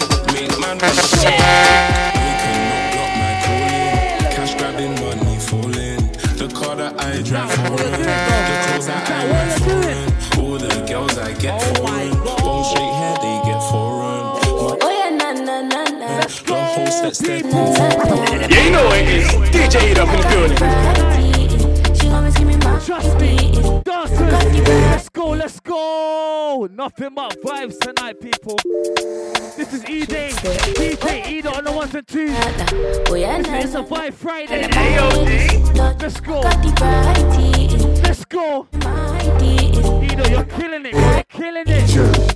[17.21, 19.29] Host that step Yeah, you know it is.
[19.51, 21.95] DJ it up in the building.
[21.95, 23.53] She always give me my Trust me.
[23.83, 24.33] Dancers.
[24.69, 26.69] Let's go, let's go.
[26.73, 28.57] Nothing but vibes tonight, people.
[29.57, 30.31] This is E Day.
[30.31, 32.31] DJ Edo on the ones and twos.
[32.31, 34.69] Yeah, na It's a vibe Friday.
[35.75, 36.43] Let's go.
[36.43, 37.77] Got the variety.
[38.03, 38.67] Let's go.
[38.73, 39.67] Mighty.
[40.13, 40.95] Edo, you're killing it.
[40.95, 42.30] You're killing it.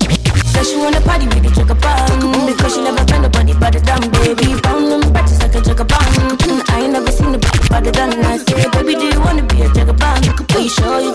[0.65, 3.81] Said she wanna party with the jigger bun Because she never been nobody but the
[3.81, 4.59] dumb baby.
[4.63, 6.01] Pound them batches like a jigger bun
[6.41, 9.63] mm, I ain't never seen a better than I say Baby, do you wanna be
[9.63, 10.25] a jigger bun?
[10.25, 11.14] Are you sure you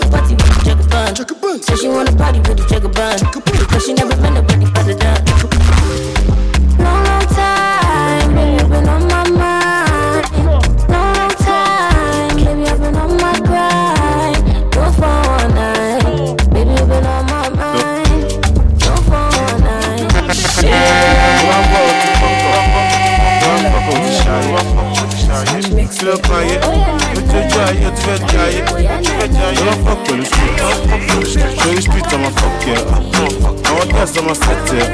[27.72, 29.56] you try it, you try it, you try it.
[29.56, 31.50] Don't fuck with the street.
[31.60, 32.74] Show you street, I'ma fuck you.
[32.74, 34.80] I want dance, I'ma set you.
[34.80, 34.84] I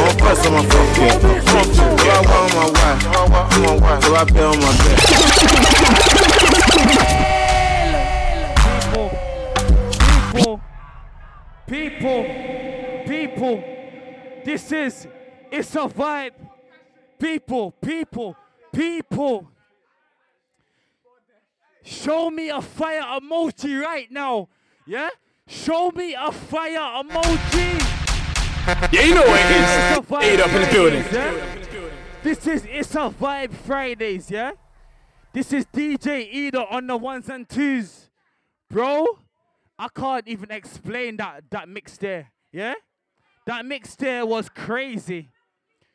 [0.00, 1.10] want press, I'ma fuck you.
[1.20, 3.00] Do I want my wife?
[4.02, 4.98] Do I pay on my bed?
[10.34, 10.60] People,
[11.66, 12.22] People,
[13.06, 13.56] people,
[14.44, 15.08] this is,
[15.50, 16.32] it's a vibe.
[17.18, 18.36] People, people,
[18.72, 19.48] people.
[21.84, 24.48] Show me a fire emoji right now.
[24.86, 25.10] Yeah?
[25.46, 27.80] Show me a fire emoji.
[28.90, 30.32] Yeah, you know what it is.
[30.32, 31.04] Eight up in the building.
[31.12, 31.54] Yeah?
[32.22, 34.52] This is It's a Vibe Fridays, yeah?
[35.34, 38.08] This is DJ Edo on the ones and twos.
[38.70, 39.18] Bro,
[39.78, 42.74] I can't even explain that, that mix there, yeah?
[43.46, 45.28] That mix there was crazy.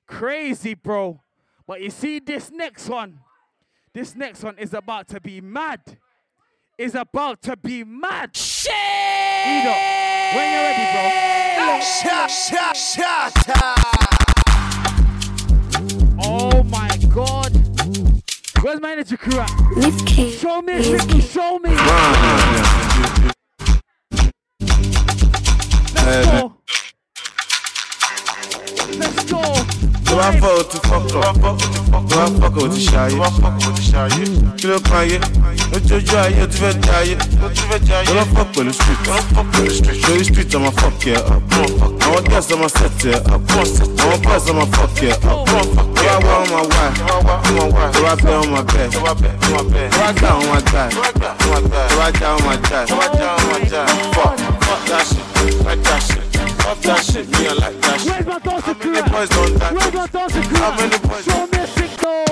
[0.05, 1.19] Crazy, bro.
[1.65, 3.21] But you see this next one?
[3.91, 5.81] This next one is about to be mad.
[6.77, 8.35] Is about to be mad.
[8.37, 8.71] Shit!
[8.71, 9.73] Edo,
[10.35, 11.81] when you're ready, bro.
[11.81, 13.33] Shot, shot, shot.
[16.21, 17.51] Oh my god.
[18.61, 19.49] Where's my energy crew at?
[20.39, 21.71] Show me, Ricky, show me.
[25.95, 26.57] Let's go.
[28.97, 29.68] Let's go.
[30.09, 31.35] Do I fuck with the fuck up?
[32.09, 33.09] Do I fuck with the shy?
[34.57, 35.19] Kí ló kan ayé?
[35.71, 37.15] Lójoojú ayé o ti fẹ́ jẹ ayé.
[38.05, 39.01] Tó lọ fuck pẹ̀lú street.
[40.07, 41.43] Lórí street ọmọ fuck yẹ up.
[42.05, 43.41] Àwọn girls ọmọ set yẹ up.
[44.01, 44.91] Àwọn boys ọmọ fuck.
[45.09, 46.83] Tó bá wá ọmọ wá.
[47.93, 48.85] Tó bá bẹ́ ọmọ bẹ́.
[48.89, 50.83] Tó bá gbà ọmọ gbà.
[50.89, 52.79] Tó bá já ọmọ já.
[54.13, 54.35] Fuck,
[54.65, 55.65] fuck that shit.
[55.65, 56.28] Like that shit.
[56.69, 57.25] Fuck that shit.
[57.29, 58.11] Me I like that shit.
[58.13, 59.59] Where's my dancing crew many boys don't at?
[59.59, 59.73] that?
[59.73, 61.25] Where's my dancing crew How many boys?
[61.25, 62.25] Show me a signal.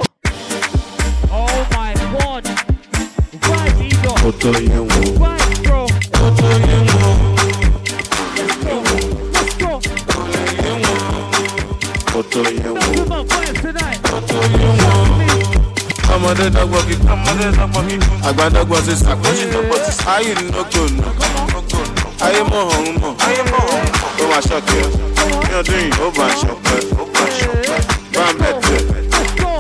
[1.34, 2.46] Oh my god.
[3.34, 4.14] Vibe, Edo.
[4.30, 5.02] Oto yẹn wo.
[5.18, 5.90] Vibe, bro.
[6.22, 7.18] Oto yẹn wo.
[8.38, 9.74] Let's go.
[12.14, 12.86] Oto yẹn wo.
[12.94, 13.98] Let's my vibes tonight.
[14.14, 15.18] Oto yẹn wo.
[16.16, 17.96] ọmọdé dọ́gbọ́n kí ọmọdé dọ́gbọ́n kí
[18.28, 21.04] àgbà dọ́gbọ́n sí sàkóso dọ́gbọ́n sí ayé nínúgbò nù
[22.26, 23.12] ayé mọ̀ ọ̀hún mọ̀
[24.22, 24.89] ó máa ṣọ́ọ̀kì ẹ̀
[25.49, 27.80] ní ọdún yìí ó bá aṣọ pẹ́ ó bá aṣọ pẹ́
[28.15, 28.53] bá bẹ̀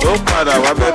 [0.09, 0.86] ó padà wá bẹ̀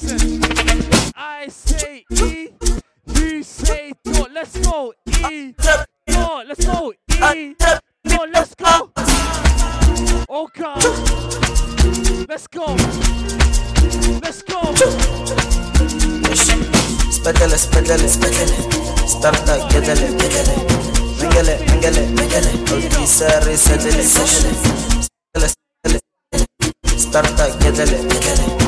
[0.00, 0.40] Listen,
[1.16, 2.50] I say E,
[3.14, 4.26] you say do.
[4.32, 4.92] Let's go
[5.28, 5.54] E,
[6.08, 7.56] no, let's go E,
[8.04, 8.90] no, let's go.
[10.56, 10.84] God,
[12.28, 12.76] let's go,
[14.22, 14.60] let's go.
[17.10, 18.56] Spedele, spedele, spedele.
[19.06, 20.54] Starta, gedele, gedele.
[21.20, 22.52] Mengele, mengele, mengele.
[22.72, 24.54] Ulti sari, sedele, sedele.
[25.34, 25.48] Spedele,
[25.82, 26.98] spedele.
[26.98, 28.67] Starta, gedele, gedele.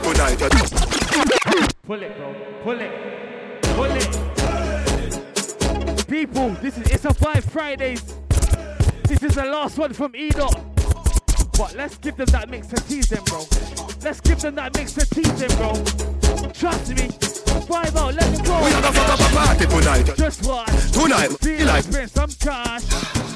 [0.00, 0.70] party tonight.
[1.86, 2.34] Pull it, bro.
[2.62, 2.90] Pull it.
[3.62, 4.08] Pull it.
[6.08, 8.02] People, this is it's a five Fridays.
[9.04, 10.58] This is the last one from Enoch.
[11.56, 13.44] But let's give them that mix and tease them, bro.
[14.02, 15.74] Let's give them that mix and tease them, bro.
[16.52, 17.08] Trust me.
[17.66, 18.64] Five out, let's go.
[18.64, 20.16] We have a fuck up a party tonight.
[20.16, 20.90] Just watch.
[20.92, 22.84] Tonight, Feel like spend some cash.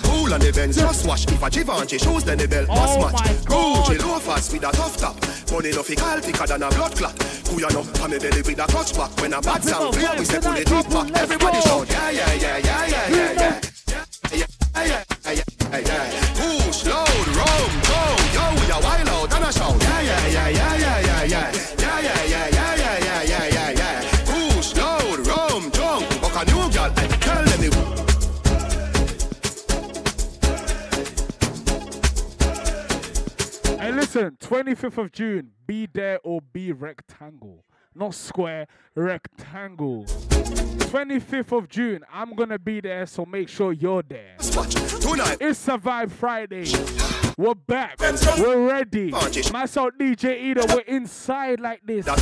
[0.02, 1.26] Cool on the Benz, just wash.
[1.26, 3.44] If a Givenchy shoes, then the belt must Oh match.
[3.44, 5.37] Gucci loafers with a tough top.
[5.50, 7.22] Money no fi call thicker than a blood clot.
[7.48, 7.84] Who you know?
[8.02, 9.10] I'm a belly with a clutch back.
[9.20, 11.10] When a bad sound clear, we say pull it up back.
[11.22, 13.60] Everybody shout, yeah, yeah, yeah, yeah, yeah, yeah, yeah.
[14.32, 14.46] Yeah,
[14.84, 15.42] yeah, yeah,
[15.72, 16.34] yeah, yeah.
[16.36, 18.00] Push, load, rum, go,
[18.34, 19.82] yo, we a wild out and a shout.
[19.82, 21.00] Yeah, yeah, yeah, yeah, yeah.
[21.00, 21.57] Yeah, yeah,
[34.18, 37.64] listen, 25th of June, be there or be rectangle.
[37.94, 40.04] Not square, rectangle.
[40.04, 44.36] 25th of June, I'm gonna be there, so make sure you're there.
[44.38, 45.38] Tonight.
[45.40, 46.64] It's Survive Friday.
[47.36, 48.00] We're back.
[48.38, 49.12] We're ready.
[49.52, 52.04] Myself, DJ Edo, we're inside like this.
[52.04, 52.18] That.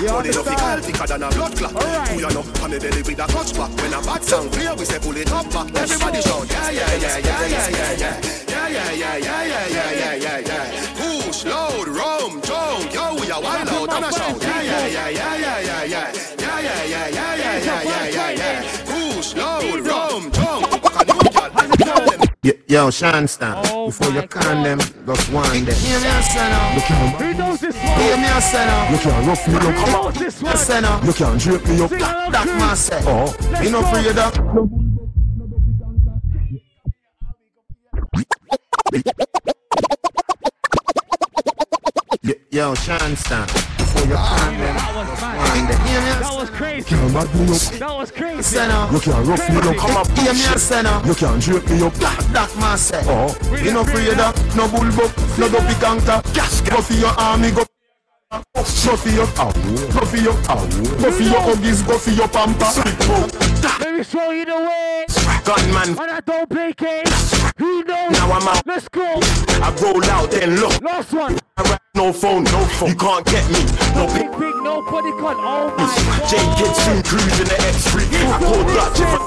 [0.00, 0.96] You Money no fi call understand?
[0.96, 2.08] thicker than a blood clot.
[2.08, 2.44] Who you know?
[2.62, 3.70] I'm a belly with a clutch back.
[3.78, 5.74] When a bad sound clear, we say pull it up back.
[5.74, 8.44] Everybody shout, yeah, yeah, yeah, yeah, yeah, yeah, yeah.
[8.46, 11.03] Yeah, yeah, yeah, yeah, yeah, yeah, yeah, yeah, yeah.
[11.34, 14.40] Push, load, rum, junk, yo, we a wild out and a shout.
[14.40, 16.12] Yeah, yeah, yeah, yeah, yeah, yeah, yeah.
[16.38, 18.62] Yeah, yeah, yeah, yeah, yeah, yeah, yeah, yeah, yeah.
[18.86, 20.80] Push, load, rum, junk.
[20.80, 22.20] Buck a new girl, tell them.
[22.44, 25.74] Yo, yo Sean Stan, before you can them, just one them.
[25.74, 26.74] Hear me a say now.
[26.76, 28.00] You can't, Who knows this one?
[28.00, 28.90] hear me a say now.
[28.92, 29.62] You can't rough me up.
[29.74, 30.56] Who knows this I one?
[30.56, 31.02] say now.
[31.02, 31.90] You can't drape me up.
[31.90, 33.00] Sing along, That man say.
[33.02, 33.36] Oh.
[33.60, 34.04] You know Let's free
[42.24, 45.38] Yo, Sean Stan, can them, That was just mad.
[45.44, 45.86] one them.
[45.86, 46.88] Hear me a That was crazy.
[46.88, 47.46] Can't back me.
[47.78, 48.56] That was crazy.
[48.56, 48.90] Now.
[48.90, 49.76] You can't rough me up.
[49.76, 50.08] Come up.
[50.16, 50.82] Hear me a say.
[51.04, 51.92] You can't drape me up.
[52.00, 53.02] That, that man say.
[53.04, 53.28] Oh.
[53.60, 54.34] You know free that.
[54.56, 55.12] No bull buck.
[55.36, 56.22] No dopey canker.
[56.70, 57.50] Go for your army.
[57.50, 57.64] Go
[58.54, 59.52] Go for your ow,
[59.92, 60.66] go for your ow,
[60.98, 62.66] go for your huggies, go for your pamper.
[63.78, 65.06] Let me show you the way.
[65.44, 67.32] Gunman, And I don't play games.
[67.58, 68.10] Who knows?
[68.10, 68.66] now I'm out.
[68.66, 69.20] Let's go.
[69.62, 70.82] I roll out, then look.
[70.82, 71.38] Last one.
[71.96, 72.88] I rap no phone, no phone.
[72.90, 73.60] You can't get me.
[73.94, 74.38] No Big, big.
[74.38, 75.36] big, nobody can.
[75.38, 76.28] Oh my god.
[76.28, 78.02] J kids soon cruising the X3.
[78.10, 79.18] I call Dutch if I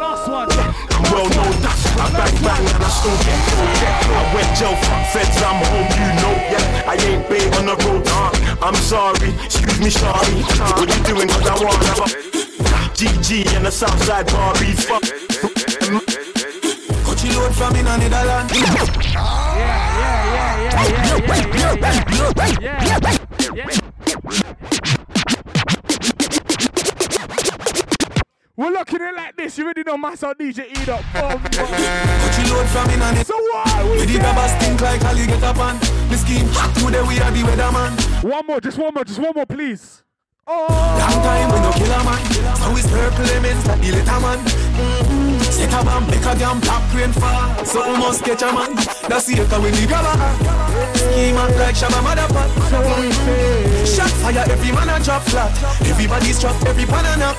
[0.00, 0.50] Last one.
[0.50, 4.14] I'm well known that I bang bang and I still get through, yeah.
[4.14, 6.86] I went jail for feds, I'm home, you know, yeah.
[6.86, 8.30] I ain't bait on the road, uh,
[8.62, 10.42] I'm sorry, excuse me, sorry.
[10.78, 11.28] What you doing?
[11.28, 12.08] Cause I wanna have a
[12.94, 15.02] GG and the Southside Barbies, fuck.
[17.04, 18.52] Coachy load from in Netherlands.
[18.54, 19.43] Yeah, yeah,
[28.56, 29.58] We're looking at it like this.
[29.58, 31.04] You already know myself, DJ Up.
[31.16, 33.26] Oh, Coachy load from in Netherlands.
[33.26, 33.84] So what?
[33.98, 35.78] We the grabbers stink like alligator pan.
[36.08, 36.46] The scheme,
[36.78, 38.22] today we are the weatherman.
[38.22, 40.04] One more, just one more, just one more, please.
[40.46, 42.20] Oh, Long time we no kill a man.
[42.56, 44.38] So it's purple lemons like the little man.
[44.38, 45.33] Mm-hmm.
[45.64, 47.64] Set a bomb, make a damn top rain fall.
[47.64, 48.76] So we must catch a man.
[49.08, 50.12] That's the echo when we grab a
[50.92, 52.52] Scheme act like Shabba Motherfuck.
[53.88, 55.48] Shot fire, every man a drop flat.
[55.88, 57.36] Everybody's trapped, every pan a nap.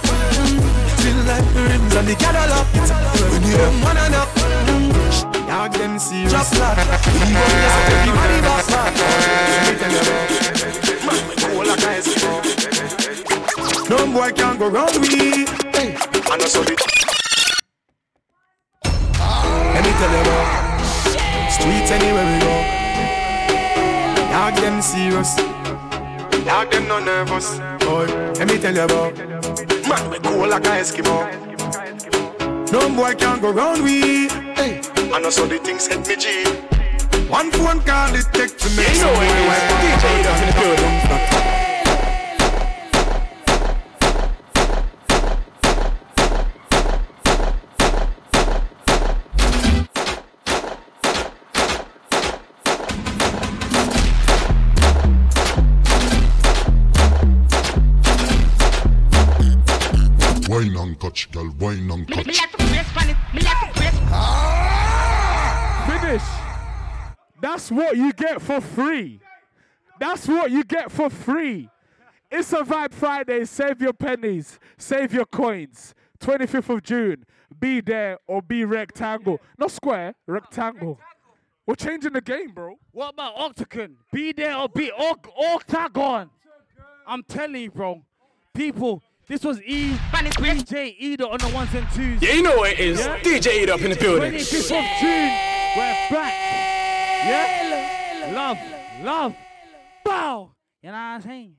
[0.98, 2.66] Still like the rims on the Cadillac.
[3.30, 4.30] When you them one a nap.
[5.46, 6.32] Dog them serious.
[6.32, 6.82] Drop flat.
[7.14, 8.90] We go yes, everybody back flat.
[9.54, 10.34] Let me tell you about.
[11.06, 12.42] Man, we go like a Eskimo.
[13.90, 15.46] No boy can go round we.
[16.26, 16.95] I know so it.
[19.74, 20.48] Let me tell you about
[21.52, 22.56] streets anywhere we go.
[24.32, 25.36] Dog them serious.
[26.46, 27.58] Dog them no nervous.
[27.86, 28.06] Boy,
[28.40, 29.18] let me tell you about
[29.88, 31.18] man we go like a Eskimo.
[32.72, 34.28] No boy can go round we.
[34.58, 34.82] Hey,
[35.14, 36.44] I know so the things hit me G.
[37.30, 39.48] One phone call it take to make You know some it boy is.
[39.48, 41.65] wipe out DJ in the building.
[60.96, 62.26] And touch, girl, wine and touch.
[65.88, 66.24] Finish.
[67.42, 69.20] That's what you get for free.
[70.00, 71.70] That's what you get for free.
[72.32, 73.46] It's a Vibe Friday.
[73.46, 74.60] Save your pennies.
[74.78, 75.94] Save your coins.
[76.20, 77.26] 25th of June.
[77.60, 79.40] Be there or be rectangle.
[79.58, 81.00] Not square, rectangle.
[81.66, 82.78] We're changing the game, bro.
[82.92, 83.98] What about Octagon?
[84.12, 86.30] Be there or be Oc- Octagon.
[87.08, 88.04] I'm telling you, bro.
[88.54, 92.22] People, this was E DJ Edo on the ones and twos.
[92.22, 93.00] Yeah, you know what it is.
[93.00, 94.34] DJ Edo up in the building.
[94.34, 95.32] 25th of June.
[95.76, 96.34] We're back.
[97.26, 98.32] Yeah?
[98.34, 98.58] Love,
[99.04, 99.36] love.
[100.04, 100.52] Bow.
[100.82, 101.56] You know what I'm saying?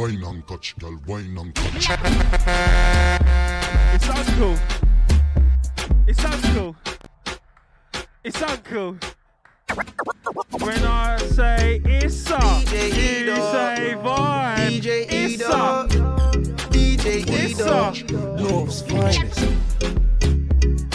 [0.00, 1.90] Wine and touch, girl, wine and touch.
[3.94, 4.56] It sounds cool.
[6.06, 6.74] It sounds cool.
[8.24, 8.96] It sounds cool.
[10.58, 13.52] When I say it's up, DJ you Edo.
[13.52, 14.80] say vibe.
[14.80, 15.50] DJ it's Edo.
[15.50, 15.90] up.
[16.70, 18.40] DJ It's Edo, up.
[18.40, 19.38] North's finest.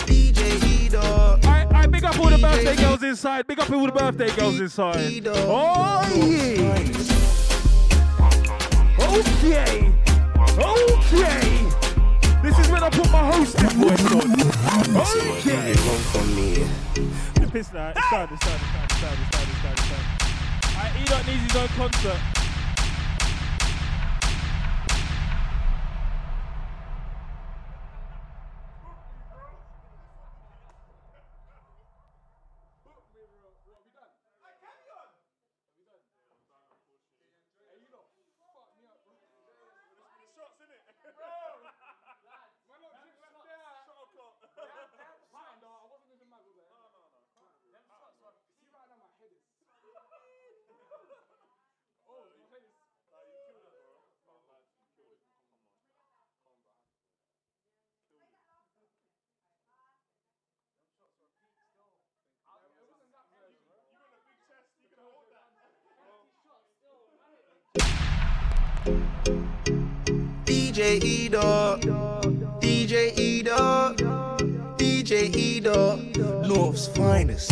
[0.07, 3.45] DJ Edo, I, I big up all the birthday girls inside.
[3.45, 5.27] Big up all the birthday girls inside.
[5.27, 7.14] Oh yeah.
[9.05, 9.91] Okay.
[10.57, 11.69] Okay.
[12.41, 13.81] This is when I put my voice on.
[15.01, 15.73] Okay.
[16.11, 16.65] from me.
[17.35, 17.89] The piss now.
[17.89, 18.29] It's done.
[18.31, 18.59] It's done.
[18.59, 18.83] It's done.
[18.83, 19.17] It's done.
[19.21, 19.47] It's done.
[19.47, 19.73] It's done.
[19.73, 20.05] It's done.
[20.75, 22.44] Alright, Enoch needs his own concert.
[70.75, 71.77] DJ Edo,
[72.59, 73.95] DJ Edo,
[74.75, 75.95] DJ Edo,
[76.45, 77.49] North's finest.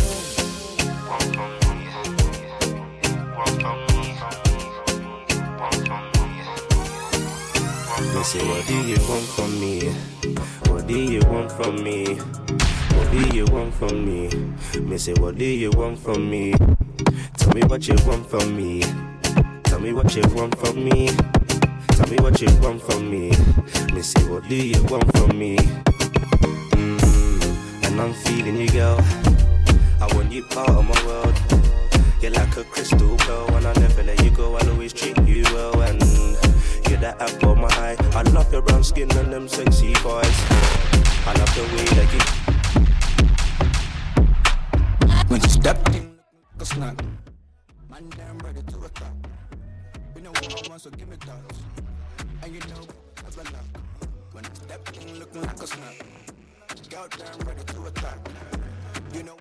[8.14, 9.90] Me say, what do you want from me?
[10.68, 12.16] What do you want from me?
[12.16, 14.28] What do you want from me?
[14.82, 16.56] Me say, what do you want from me?
[17.38, 18.84] Tell me what you want from me.
[19.64, 21.33] Tell me what you want from me.
[22.04, 23.30] Tell me what you want from me.
[23.94, 25.56] Me say, what do you want from me?
[26.76, 29.00] Mm, and I'm feeling you, girl.
[30.02, 31.34] I want you part of my world.
[32.22, 34.58] You're like a crystal pearl, and I never let you go.
[34.58, 36.02] I'll always treat you well, and
[36.90, 37.96] you're that apple of my eye.
[38.14, 40.38] I love your brown skin and them sexy boys.
[41.26, 42.20] I love the way that you.
[45.30, 46.20] When you step in,
[46.60, 47.02] a snack.
[47.90, 49.14] Man, damn ready to attack.
[50.16, 51.93] We know what I want, so give me that.
[52.42, 52.88] And you know,
[53.26, 53.66] I've been up.
[54.32, 55.94] When I step in looking like a snap.
[56.90, 58.20] Goddamn ready to attack.
[59.14, 59.38] You know